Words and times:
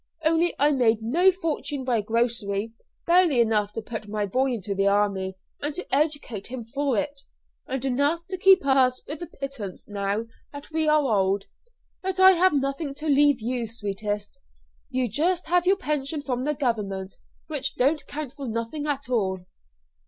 Only 0.25 0.55
I 0.57 0.71
made 0.71 1.03
no 1.03 1.31
fortune 1.31 1.83
by 1.83 2.01
grocery 2.01 2.73
barely 3.05 3.39
enough 3.39 3.71
to 3.73 3.83
put 3.83 4.07
my 4.07 4.25
boy 4.25 4.53
into 4.53 4.73
the 4.73 4.87
army 4.87 5.35
and 5.61 5.75
to 5.75 5.85
educate 5.95 6.47
him 6.47 6.63
for 6.63 6.97
it, 6.97 7.21
and 7.67 7.85
enough 7.85 8.25
to 8.31 8.37
keep 8.39 8.65
us 8.65 9.03
with 9.07 9.21
a 9.21 9.27
pittance 9.27 9.87
now 9.87 10.25
that 10.51 10.71
we 10.71 10.87
are 10.87 11.03
old. 11.03 11.43
But 12.01 12.19
I 12.19 12.31
have 12.31 12.53
nothing 12.53 12.95
to 12.95 13.05
leave 13.05 13.41
you, 13.41 13.67
sweetest. 13.67 14.39
You 14.89 15.07
just 15.07 15.45
have 15.49 15.67
your 15.67 15.77
pension 15.77 16.23
from 16.23 16.45
the 16.45 16.55
Government, 16.55 17.13
which 17.45 17.75
don't 17.75 18.03
count 18.07 18.33
for 18.33 18.47
nothing 18.47 18.87
at 18.87 19.07
all." 19.07 19.45